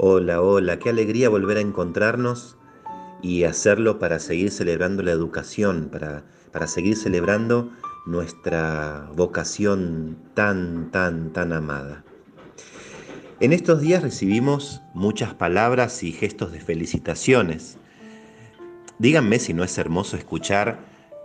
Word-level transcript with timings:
Hola, 0.00 0.40
hola, 0.40 0.78
qué 0.78 0.90
alegría 0.90 1.28
volver 1.28 1.56
a 1.56 1.60
encontrarnos 1.60 2.56
y 3.20 3.42
hacerlo 3.42 3.98
para 3.98 4.20
seguir 4.20 4.52
celebrando 4.52 5.02
la 5.02 5.10
educación, 5.10 5.88
para, 5.90 6.22
para 6.52 6.68
seguir 6.68 6.94
celebrando 6.94 7.72
nuestra 8.06 9.10
vocación 9.16 10.16
tan, 10.34 10.92
tan, 10.92 11.32
tan 11.32 11.52
amada. 11.52 12.04
En 13.40 13.52
estos 13.52 13.80
días 13.80 14.04
recibimos 14.04 14.82
muchas 14.94 15.34
palabras 15.34 16.04
y 16.04 16.12
gestos 16.12 16.52
de 16.52 16.60
felicitaciones. 16.60 17.76
Díganme 19.00 19.40
si 19.40 19.52
no 19.52 19.64
es 19.64 19.76
hermoso 19.78 20.16
escuchar 20.16 20.78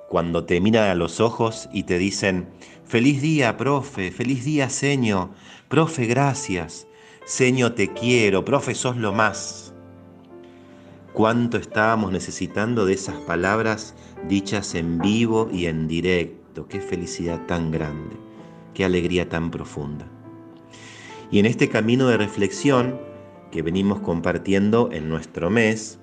cuando 0.10 0.46
te 0.46 0.60
miran 0.60 0.90
a 0.90 0.96
los 0.96 1.20
ojos 1.20 1.70
y 1.72 1.84
te 1.84 2.00
dicen, 2.00 2.48
feliz 2.86 3.22
día, 3.22 3.56
profe, 3.56 4.10
feliz 4.10 4.44
día, 4.46 4.72
señor, 4.72 5.30
profe, 5.70 6.08
gracias. 6.08 6.88
Señor, 7.26 7.72
te 7.72 7.88
quiero, 7.94 8.44
profe, 8.44 8.76
sos 8.76 8.98
lo 8.98 9.14
más. 9.14 9.74
Cuánto 11.14 11.58
estábamos 11.58 12.12
necesitando 12.12 12.86
de 12.86 12.94
esas 12.94 13.16
palabras 13.16 13.96
dichas 14.28 14.76
en 14.76 14.98
vivo 14.98 15.50
y 15.50 15.68
en 15.68 15.88
directo. 15.88 16.68
Qué 16.68 16.82
felicidad 16.82 17.46
tan 17.46 17.72
grande, 17.72 18.18
qué 18.74 18.84
alegría 18.84 19.30
tan 19.30 19.52
profunda. 19.52 20.06
Y 21.32 21.40
en 21.40 21.46
este 21.46 21.70
camino 21.70 22.10
de 22.10 22.18
reflexión 22.18 23.00
que 23.52 23.62
venimos 23.62 24.02
compartiendo 24.02 24.90
en 24.92 25.08
nuestro 25.08 25.50
mes, 25.50 26.00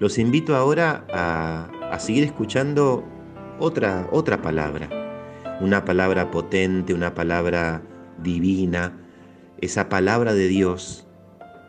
los 0.00 0.18
invito 0.18 0.54
ahora 0.54 1.06
a, 1.14 1.70
a 1.90 1.98
seguir 1.98 2.24
escuchando 2.24 3.02
otra, 3.58 4.06
otra 4.12 4.42
palabra, 4.42 4.90
una 5.62 5.86
palabra 5.86 6.30
potente, 6.30 6.92
una 6.92 7.14
palabra 7.14 7.80
divina, 8.22 8.92
esa 9.60 9.88
palabra 9.88 10.34
de 10.34 10.48
Dios 10.48 11.06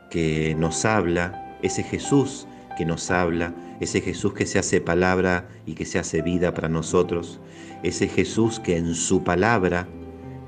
que 0.10 0.56
nos 0.58 0.86
habla, 0.86 1.58
ese 1.62 1.84
Jesús 1.84 2.48
que 2.78 2.86
nos 2.86 3.10
habla, 3.10 3.54
ese 3.80 4.02
Jesús 4.02 4.34
que 4.34 4.46
se 4.46 4.60
hace 4.60 4.82
palabra 4.82 5.48
y 5.66 5.74
que 5.74 5.86
se 5.86 6.00
hace 6.00 6.22
vida 6.22 6.54
para 6.54 6.70
nosotros, 6.70 7.40
ese 7.84 8.08
Jesús 8.08 8.60
que 8.60 8.78
en 8.78 8.94
su 8.96 9.24
palabra 9.24 9.88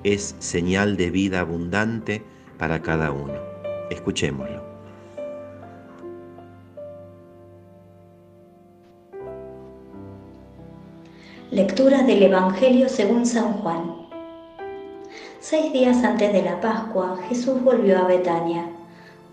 es 0.04 0.36
señal 0.40 0.98
de 0.98 1.10
vida 1.10 1.42
abundante 1.42 2.24
para 2.58 2.82
cada 2.82 3.12
uno. 3.12 3.34
Escuchémoslo. 3.90 4.70
Lectura 11.52 12.04
del 12.04 12.22
Evangelio 12.22 12.88
según 12.88 13.26
San 13.26 13.54
Juan. 13.54 13.99
Seis 15.42 15.72
días 15.72 16.04
antes 16.04 16.34
de 16.34 16.42
la 16.42 16.60
Pascua, 16.60 17.18
Jesús 17.30 17.64
volvió 17.64 17.98
a 18.00 18.08
Betania, 18.08 18.66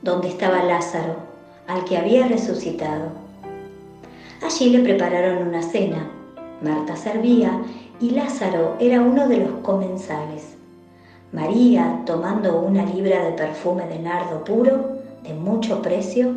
donde 0.03 0.29
estaba 0.29 0.63
Lázaro, 0.63 1.17
al 1.67 1.85
que 1.85 1.99
había 1.99 2.29
resucitado. 2.29 3.09
Allí 4.41 4.71
le 4.71 4.85
prepararon 4.85 5.49
una 5.49 5.63
cena. 5.63 6.09
Marta 6.63 6.95
servía 6.95 7.61
y 8.01 8.11
Lázaro 8.11 8.77
era 8.79 9.01
uno 9.01 9.27
de 9.27 9.39
los 9.39 9.55
comensales. 9.63 10.55
María, 11.33 12.03
tomando 12.07 12.61
una 12.61 12.85
libra 12.85 13.25
de 13.25 13.33
perfume 13.33 13.89
de 13.89 13.99
nardo 13.99 14.45
puro, 14.45 14.99
de 15.25 15.35
mucho 15.35 15.83
precio, 15.83 16.33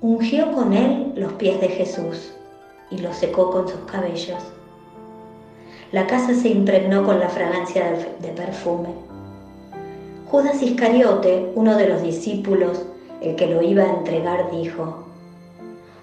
ungió 0.00 0.50
con 0.52 0.72
él 0.72 1.12
los 1.14 1.34
pies 1.34 1.60
de 1.60 1.68
Jesús 1.68 2.32
y 2.90 2.96
los 2.96 3.16
secó 3.16 3.50
con 3.50 3.68
sus 3.68 3.80
cabellos 3.80 4.42
la 5.94 6.08
casa 6.08 6.34
se 6.34 6.48
impregnó 6.48 7.04
con 7.04 7.20
la 7.20 7.28
fragancia 7.28 7.84
de 8.20 8.28
perfume. 8.30 8.88
Judas 10.28 10.60
Iscariote, 10.60 11.52
uno 11.54 11.76
de 11.76 11.88
los 11.88 12.02
discípulos, 12.02 12.84
el 13.20 13.36
que 13.36 13.46
lo 13.46 13.62
iba 13.62 13.84
a 13.84 13.98
entregar, 13.98 14.50
dijo, 14.50 15.04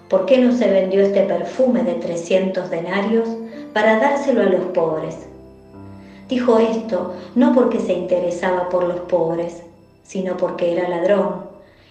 ¿por 0.08 0.24
qué 0.24 0.38
no 0.38 0.52
se 0.52 0.70
vendió 0.70 1.02
este 1.02 1.24
perfume 1.24 1.82
de 1.82 1.96
300 1.96 2.70
denarios 2.70 3.28
para 3.74 4.00
dárselo 4.00 4.40
a 4.40 4.46
los 4.46 4.64
pobres? 4.72 5.26
Dijo 6.26 6.58
esto 6.58 7.12
no 7.34 7.54
porque 7.54 7.78
se 7.78 7.92
interesaba 7.92 8.70
por 8.70 8.84
los 8.84 9.00
pobres, 9.00 9.62
sino 10.04 10.38
porque 10.38 10.72
era 10.72 10.88
ladrón, 10.88 11.48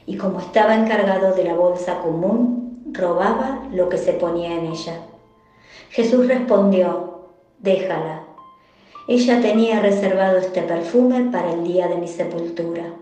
y 0.08 0.18
como 0.18 0.40
estaba 0.40 0.74
encargado 0.74 1.36
de 1.36 1.44
la 1.44 1.54
bolsa 1.54 2.00
común, 2.00 2.82
robaba 2.94 3.68
lo 3.72 3.90
que 3.90 4.00
se 4.00 4.14
ponía 4.14 4.56
en 4.58 4.72
ella. 4.72 5.02
Jesús 5.92 6.28
respondió, 6.28 7.11
déjala. 7.62 8.24
Ella 9.08 9.42
tenía 9.42 9.82
reservado 9.82 10.38
este 10.38 10.62
perfume 10.62 11.30
para 11.32 11.54
el 11.54 11.64
día 11.64 11.88
de 11.88 11.98
mi 11.98 12.08
sepultura. 12.08 12.94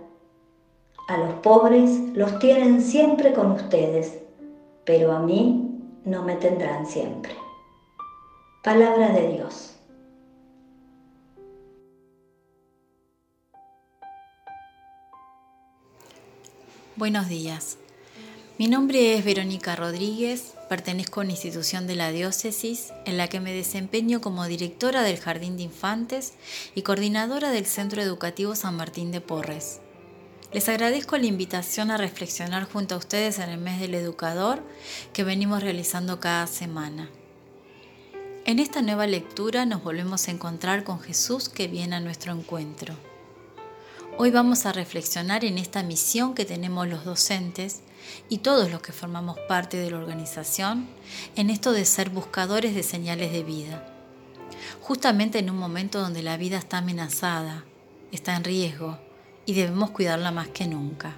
A 1.08 1.18
los 1.18 1.34
pobres 1.36 2.00
los 2.14 2.40
tienen 2.40 2.82
siempre 2.82 3.34
con 3.34 3.52
ustedes, 3.52 4.20
pero 4.86 5.12
a 5.12 5.20
mí 5.20 5.70
no 6.06 6.24
me 6.24 6.36
tendrán 6.36 6.86
siempre. 6.86 7.34
Palabra 8.64 9.10
de 9.10 9.34
Dios. 9.34 9.76
Buenos 16.96 17.30
días. 17.30 17.78
Mi 18.60 18.68
nombre 18.68 19.18
es 19.18 19.24
Verónica 19.24 19.78
Rodríguez, 19.78 20.52
pertenezco 20.68 21.22
a 21.22 21.24
una 21.24 21.32
institución 21.32 21.88
de 21.88 21.96
la 21.96 22.12
diócesis 22.12 22.92
en 23.06 23.18
la 23.18 23.30
que 23.30 23.40
me 23.40 23.54
desempeño 23.54 24.20
como 24.20 24.44
directora 24.48 25.02
del 25.02 25.18
Jardín 25.18 25.56
de 25.56 25.64
Infantes 25.64 26.34
y 26.76 26.82
coordinadora 26.82 27.52
del 27.52 27.66
Centro 27.66 28.02
Educativo 28.02 28.56
San 28.56 28.76
Martín 28.76 29.14
de 29.14 29.22
Porres. 29.22 29.80
Les 30.52 30.68
agradezco 30.68 31.18
la 31.18 31.28
invitación 31.28 31.90
a 31.90 31.96
reflexionar 31.96 32.66
junto 32.66 32.96
a 32.96 32.98
ustedes 32.98 33.40
en 33.40 33.50
el 33.50 33.60
mes 33.60 33.80
del 33.80 33.96
educador 33.96 34.62
que 35.14 35.24
venimos 35.24 35.64
realizando 35.64 36.20
cada 36.20 36.46
semana. 36.46 37.10
En 38.44 38.60
esta 38.60 38.82
nueva 38.82 39.08
lectura 39.08 39.66
nos 39.66 39.86
volvemos 39.86 40.28
a 40.28 40.32
encontrar 40.32 40.84
con 40.84 41.00
Jesús 41.00 41.48
que 41.48 41.70
viene 41.70 41.96
a 41.96 42.02
nuestro 42.02 42.34
encuentro. 42.34 42.94
Hoy 44.22 44.32
vamos 44.32 44.66
a 44.66 44.74
reflexionar 44.74 45.46
en 45.46 45.58
esta 45.58 45.82
misión 45.82 46.36
que 46.36 46.44
tenemos 46.44 46.86
los 46.90 47.06
docentes 47.06 47.80
y 48.28 48.40
todos 48.40 48.70
los 48.70 48.82
que 48.82 48.92
formamos 48.92 49.40
parte 49.48 49.78
de 49.78 49.92
la 49.92 49.98
organización 49.98 50.90
en 51.38 51.50
esto 51.50 51.72
de 51.72 51.86
ser 51.86 52.10
buscadores 52.10 52.76
de 52.76 52.84
señales 52.84 53.32
de 53.32 53.44
vida. 53.44 53.88
Justamente 54.82 55.40
en 55.40 55.50
un 55.50 55.56
momento 55.56 56.02
donde 56.02 56.22
la 56.22 56.36
vida 56.36 56.58
está 56.58 56.80
amenazada, 56.80 57.64
está 58.12 58.36
en 58.36 58.44
riesgo 58.44 59.00
y 59.46 59.54
debemos 59.54 59.92
cuidarla 59.92 60.32
más 60.32 60.50
que 60.50 60.68
nunca. 60.68 61.16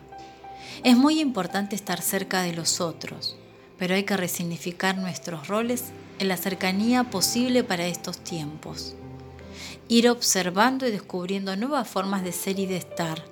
Es 0.83 0.95
muy 0.95 1.21
importante 1.21 1.75
estar 1.75 2.03
cerca 2.03 2.43
de 2.43 2.53
los 2.53 2.81
otros, 2.81 3.35
pero 3.79 3.95
hay 3.95 4.03
que 4.03 4.15
resignificar 4.15 4.99
nuestros 4.99 5.47
roles 5.47 5.85
en 6.19 6.27
la 6.27 6.37
cercanía 6.37 7.05
posible 7.05 7.63
para 7.63 7.87
estos 7.87 8.23
tiempos. 8.23 8.93
Ir 9.91 10.07
observando 10.07 10.87
y 10.87 10.91
descubriendo 10.91 11.53
nuevas 11.57 11.85
formas 11.85 12.23
de 12.23 12.31
ser 12.31 12.59
y 12.59 12.65
de 12.65 12.77
estar 12.77 13.25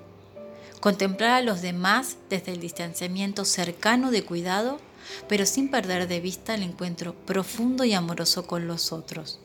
Contemplar 0.80 1.30
a 1.30 1.42
los 1.42 1.62
demás 1.62 2.18
desde 2.28 2.52
el 2.52 2.60
distanciamiento 2.60 3.46
cercano 3.46 4.10
de 4.10 4.24
cuidado, 4.24 4.78
pero 5.26 5.46
sin 5.46 5.70
perder 5.70 6.06
de 6.06 6.20
vista 6.20 6.54
el 6.54 6.62
encuentro 6.62 7.14
profundo 7.14 7.84
y 7.84 7.94
amoroso 7.94 8.46
con 8.46 8.66
los 8.66 8.92
otros. 8.92 9.40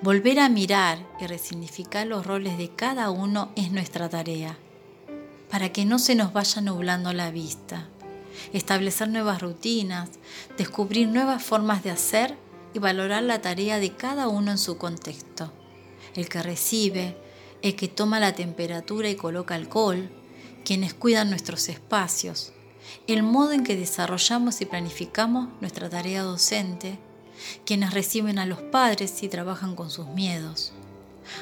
Volver 0.00 0.38
a 0.38 0.48
mirar 0.48 1.04
y 1.20 1.26
resignificar 1.26 2.06
los 2.06 2.24
roles 2.24 2.56
de 2.56 2.68
cada 2.70 3.10
uno 3.10 3.50
es 3.56 3.72
nuestra 3.72 4.08
tarea, 4.08 4.56
para 5.50 5.72
que 5.72 5.84
no 5.84 5.98
se 5.98 6.14
nos 6.14 6.32
vaya 6.32 6.60
nublando 6.60 7.12
la 7.12 7.32
vista. 7.32 7.88
Establecer 8.52 9.08
nuevas 9.08 9.42
rutinas, 9.42 10.08
descubrir 10.56 11.08
nuevas 11.08 11.42
formas 11.42 11.82
de 11.82 11.90
hacer 11.90 12.36
y 12.74 12.78
valorar 12.78 13.24
la 13.24 13.40
tarea 13.40 13.80
de 13.80 13.90
cada 13.90 14.28
uno 14.28 14.52
en 14.52 14.58
su 14.58 14.78
contexto. 14.78 15.52
El 16.14 16.28
que 16.28 16.42
recibe, 16.42 17.16
el 17.62 17.76
que 17.76 17.88
toma 17.88 18.20
la 18.20 18.34
temperatura 18.34 19.08
y 19.08 19.16
coloca 19.16 19.54
alcohol, 19.54 20.10
quienes 20.64 20.94
cuidan 20.94 21.30
nuestros 21.30 21.68
espacios, 21.68 22.52
el 23.06 23.22
modo 23.22 23.52
en 23.52 23.64
que 23.64 23.76
desarrollamos 23.76 24.60
y 24.60 24.66
planificamos 24.66 25.48
nuestra 25.60 25.88
tarea 25.88 26.22
docente, 26.22 26.98
quienes 27.64 27.94
reciben 27.94 28.38
a 28.38 28.46
los 28.46 28.60
padres 28.60 29.22
y 29.22 29.28
trabajan 29.28 29.74
con 29.74 29.90
sus 29.90 30.06
miedos. 30.08 30.72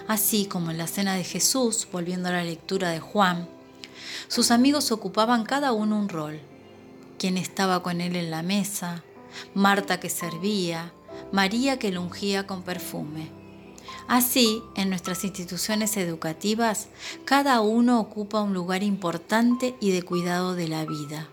Así 0.07 0.47
como 0.47 0.71
en 0.71 0.79
la 0.79 0.87
cena 0.87 1.15
de 1.15 1.25
Jesús, 1.25 1.89
volviendo 1.91 2.29
a 2.29 2.33
la 2.33 2.45
lectura 2.45 2.91
de 2.91 3.01
Juan, 3.01 3.49
sus 4.29 4.51
amigos 4.51 4.93
ocupaban 4.93 5.45
cada 5.45 5.73
uno 5.73 5.99
un 5.99 6.09
rol. 6.09 6.41
Quien 7.19 7.37
estaba 7.37 7.83
con 7.83 8.01
él 8.01 8.15
en 8.17 8.31
la 8.31 8.43
mesa, 8.43 9.03
Marta 9.55 10.01
que 10.01 10.11
servía, 10.11 10.93
María 11.33 11.79
que 11.79 11.91
lo 11.91 12.03
ungía 12.03 12.47
con 12.47 12.63
perfume. 12.63 13.31
Así, 14.07 14.63
en 14.75 14.89
nuestras 14.89 15.25
instituciones 15.25 15.97
educativas, 15.97 16.89
cada 17.25 17.61
uno 17.61 18.01
ocupa 18.01 18.41
un 18.41 18.55
lugar 18.55 18.83
importante 18.83 19.75
y 19.81 19.91
de 19.91 20.03
cuidado 20.03 20.55
de 20.55 20.69
la 20.69 20.85
vida. 20.85 21.29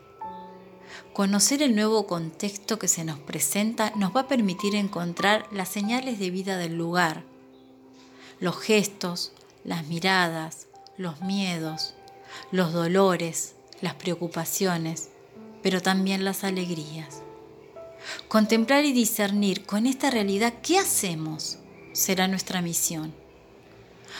Conocer 1.13 1.61
el 1.61 1.75
nuevo 1.75 2.07
contexto 2.07 2.77
que 2.77 2.89
se 2.89 3.05
nos 3.05 3.19
presenta 3.19 3.93
nos 3.95 4.13
va 4.13 4.21
a 4.21 4.27
permitir 4.27 4.75
encontrar 4.75 5.47
las 5.51 5.69
señales 5.69 6.19
de 6.19 6.29
vida 6.29 6.57
del 6.57 6.75
lugar, 6.75 7.23
los 8.41 8.57
gestos, 8.59 9.31
las 9.63 9.87
miradas, 9.87 10.67
los 10.97 11.21
miedos, 11.21 11.93
los 12.51 12.73
dolores, 12.73 13.55
las 13.79 13.93
preocupaciones, 13.93 15.09
pero 15.63 15.81
también 15.81 16.25
las 16.25 16.43
alegrías. 16.43 17.21
Contemplar 18.27 18.83
y 18.83 18.91
discernir 18.91 19.65
con 19.65 19.87
esta 19.87 20.11
realidad 20.11 20.53
qué 20.61 20.77
hacemos 20.77 21.59
será 21.95 22.27
nuestra 22.27 22.61
misión. 22.61 23.13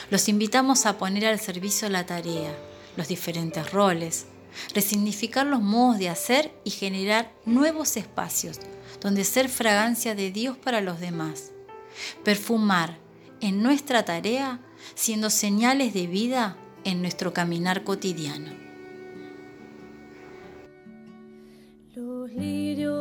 Los 0.09 0.29
invitamos 0.29 0.85
a 0.85 0.97
poner 0.97 1.25
al 1.25 1.39
servicio 1.39 1.89
la 1.89 2.05
tarea, 2.05 2.55
los 2.95 3.07
diferentes 3.07 3.71
roles, 3.71 4.27
resignificar 4.73 5.45
los 5.45 5.61
modos 5.61 5.99
de 5.99 6.09
hacer 6.09 6.53
y 6.63 6.69
generar 6.69 7.31
nuevos 7.45 7.97
espacios 7.97 8.59
donde 9.01 9.25
ser 9.25 9.49
fragancia 9.49 10.15
de 10.15 10.31
Dios 10.31 10.57
para 10.57 10.79
los 10.79 10.99
demás. 10.99 11.51
Perfumar 12.23 12.97
en 13.41 13.61
nuestra 13.61 14.05
tarea 14.05 14.59
siendo 14.95 15.29
señales 15.29 15.93
de 15.93 16.07
vida 16.07 16.57
en 16.85 17.01
nuestro 17.01 17.33
caminar 17.33 17.83
cotidiano. 17.83 18.51
Los 21.93 22.31
lirios 22.31 22.94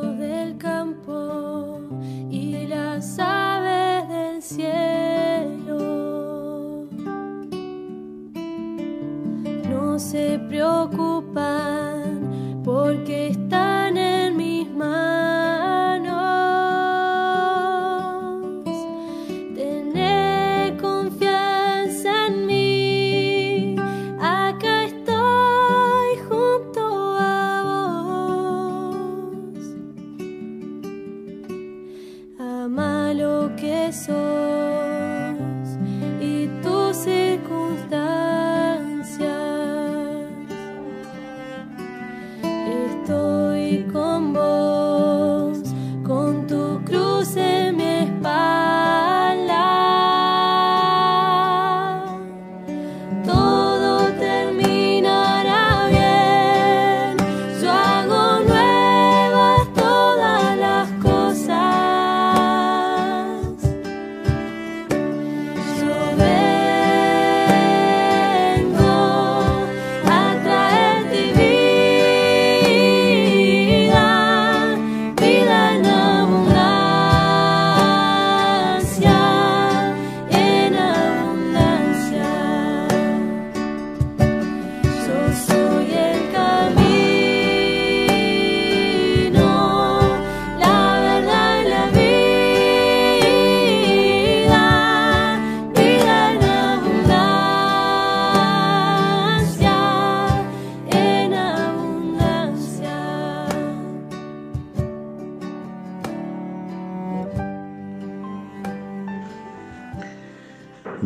que 33.56 33.93
sos 33.93 34.53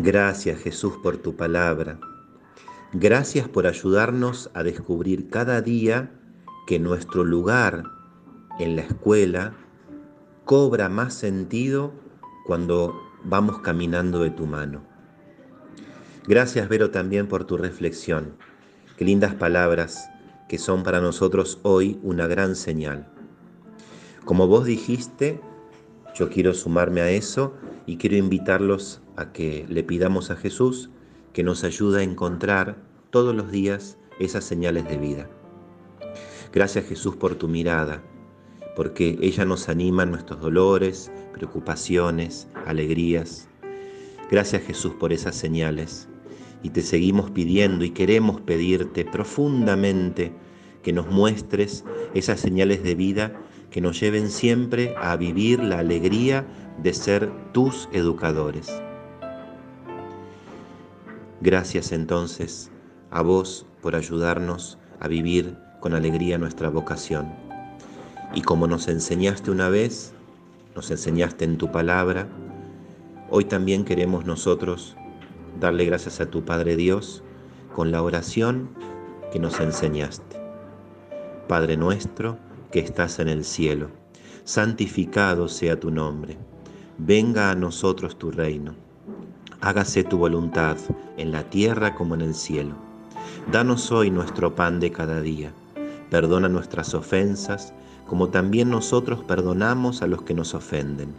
Gracias 0.01 0.61
Jesús 0.61 0.95
por 1.03 1.17
tu 1.17 1.35
palabra. 1.35 1.99
Gracias 2.93 3.49
por 3.49 3.67
ayudarnos 3.67 4.49
a 4.55 4.63
descubrir 4.63 5.29
cada 5.29 5.61
día 5.61 6.13
que 6.69 6.79
nuestro 6.79 7.25
lugar 7.25 7.83
en 8.61 8.77
la 8.77 8.83
escuela 8.83 9.55
cobra 10.45 10.89
más 10.89 11.15
sentido 11.15 11.93
cuando 12.47 12.95
vamos 13.25 13.59
caminando 13.59 14.21
de 14.23 14.31
tu 14.31 14.47
mano. 14.47 14.83
Gracias 16.29 16.69
Vero 16.69 16.93
también 16.93 17.27
por 17.27 17.43
tu 17.43 17.57
reflexión. 17.57 18.35
Qué 18.97 19.05
lindas 19.05 19.35
palabras 19.35 20.09
que 20.49 20.59
son 20.59 20.85
para 20.85 21.01
nosotros 21.01 21.59
hoy 21.65 21.99
una 22.05 22.29
gran 22.29 22.55
señal. 22.55 23.09
Como 24.25 24.47
vos 24.47 24.65
dijiste, 24.65 25.41
yo 26.15 26.31
quiero 26.31 26.55
sumarme 26.55 27.01
a 27.01 27.11
eso 27.11 27.55
y 27.85 27.97
quiero 27.97 28.15
invitarlos 28.15 29.03
a 29.19 29.33
que 29.33 29.67
le 29.69 29.83
pidamos 29.83 30.31
a 30.31 30.37
Jesús 30.37 30.91
que 31.33 31.43
nos 31.43 31.65
ayude 31.65 32.01
a 32.01 32.05
encontrar 32.05 32.77
todos 33.11 33.35
los 33.35 33.51
días 33.51 33.99
esas 34.21 34.45
señales 34.45 34.89
de 34.89 34.97
vida. 34.97 35.29
Gracias 36.53 36.87
Jesús 36.87 37.17
por 37.17 37.35
tu 37.35 37.49
mirada, 37.49 38.03
porque 38.77 39.19
ella 39.21 39.45
nos 39.45 39.69
anima 39.69 40.05
en 40.05 40.13
nuestros 40.13 40.41
dolores, 40.41 41.11
preocupaciones, 41.33 42.49
alegrías. 42.67 43.49
Gracias 44.31 44.63
Jesús 44.63 44.95
por 44.95 45.13
esas 45.13 45.37
señales 45.37 46.09
y 46.63 46.71
te 46.71 46.83
seguimos 46.83 47.31
pidiendo 47.31 47.85
y 47.85 47.91
queremos 47.91 48.41
pedirte 48.41 49.05
profundamente 49.05 50.33
que 50.83 50.93
nos 50.93 51.09
muestres 51.09 51.85
esas 52.15 52.41
señales 52.41 52.83
de 52.83 52.95
vida 52.95 53.41
que 53.71 53.81
nos 53.81 54.01
lleven 54.01 54.31
siempre 54.31 54.95
a 54.97 55.17
vivir 55.17 55.63
la 55.63 55.81
alegría 55.81 56.47
de 56.83 56.95
ser 56.95 57.31
tus 57.53 57.89
educadores. 57.93 58.83
Gracias 61.41 61.93
entonces 61.93 62.71
a 63.11 63.23
vos 63.23 63.65
por 63.81 63.95
ayudarnos 63.95 64.77
a 64.99 65.07
vivir 65.07 65.57
con 65.81 65.95
alegría 65.95 66.37
nuestra 66.37 66.69
vocación. 66.69 67.33
Y 68.35 68.43
como 68.43 68.67
nos 68.67 68.89
enseñaste 68.89 69.53
una 69.53 69.69
vez, 69.69 70.13
nos 70.75 70.91
enseñaste 70.91 71.45
en 71.45 71.57
tu 71.57 71.71
palabra, 71.71 72.29
hoy 73.31 73.45
también 73.45 73.85
queremos 73.85 74.25
nosotros 74.25 74.97
darle 75.61 75.85
gracias 75.85 76.21
a 76.21 76.27
tu 76.27 76.45
Padre 76.45 76.75
Dios 76.75 77.23
con 77.75 77.93
la 77.93 78.03
oración 78.03 78.71
que 79.33 79.39
nos 79.39 79.61
enseñaste. 79.61 80.41
Padre 81.47 81.77
nuestro 81.77 82.37
que 82.73 82.81
estás 82.81 83.21
en 83.21 83.29
el 83.29 83.45
cielo, 83.45 83.91
santificado 84.45 85.49
sea 85.49 85.79
tu 85.79 85.91
nombre, 85.91 86.37
venga 86.99 87.51
a 87.51 87.55
nosotros 87.55 88.19
tu 88.19 88.31
reino, 88.31 88.75
hágase 89.61 90.05
tu 90.05 90.19
voluntad 90.19 90.77
en 91.17 91.33
la 91.33 91.43
tierra 91.51 91.95
como 91.95 92.15
en 92.15 92.21
el 92.21 92.35
cielo. 92.35 92.75
Danos 93.51 93.91
hoy 93.91 94.11
nuestro 94.11 94.55
pan 94.55 94.81
de 94.81 94.93
cada 94.93 95.21
día, 95.21 95.53
perdona 96.11 96.49
nuestras 96.49 96.95
ofensas 96.95 97.73
como 98.07 98.29
también 98.31 98.71
nosotros 98.71 99.23
perdonamos 99.25 100.03
a 100.03 100.07
los 100.07 100.23
que 100.23 100.35
nos 100.35 100.55
ofenden. 100.55 101.15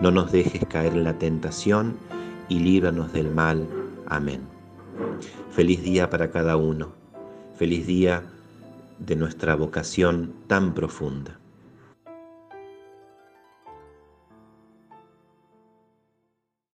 No 0.00 0.10
nos 0.10 0.30
dejes 0.30 0.66
caer 0.66 0.92
en 0.92 1.04
la 1.04 1.18
tentación 1.18 1.96
y 2.48 2.58
líbranos 2.58 3.12
del 3.12 3.30
mal. 3.30 3.66
Amén. 4.06 4.42
Feliz 5.50 5.82
día 5.82 6.10
para 6.10 6.30
cada 6.30 6.56
uno. 6.56 6.92
Feliz 7.56 7.86
día 7.86 8.22
de 8.98 9.16
nuestra 9.16 9.54
vocación 9.54 10.34
tan 10.46 10.74
profunda. 10.74 11.38